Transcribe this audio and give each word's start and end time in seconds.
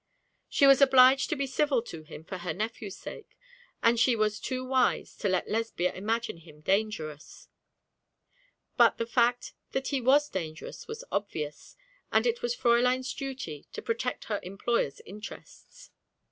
She 0.49 0.65
was 0.65 0.81
obliged 0.81 1.29
to 1.29 1.35
be 1.35 1.45
civil 1.45 1.83
to 1.83 2.01
him 2.01 2.23
for 2.23 2.39
her 2.39 2.55
nephew's 2.55 2.97
sake, 2.97 3.37
and 3.83 3.99
she 3.99 4.15
was 4.15 4.39
too 4.39 4.65
wise 4.65 5.15
to 5.17 5.29
let 5.29 5.47
Lesbia 5.47 5.93
imagine 5.93 6.37
him 6.37 6.61
dangerous: 6.61 7.49
but 8.77 8.97
the 8.97 9.05
fact 9.05 9.53
that 9.73 9.89
he 9.89 10.01
was 10.01 10.27
dangerous 10.27 10.87
was 10.87 11.03
obvious, 11.11 11.77
and 12.11 12.25
it 12.25 12.41
was 12.41 12.57
Fräulein's 12.57 13.13
duty 13.13 13.67
to 13.73 13.81
protect 13.83 14.23
her 14.23 14.39
employer's 14.41 15.01
interests. 15.01 15.91